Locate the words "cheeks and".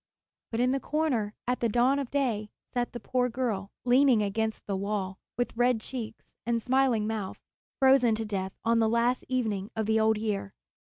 5.79-6.59